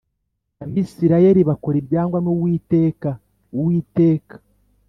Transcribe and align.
Abisirayeli 0.63 1.41
bakora 1.49 1.75
ibyangwa 1.81 2.17
n 2.21 2.25
Uwiteka 2.33 3.09
Uwiteka 3.57 4.35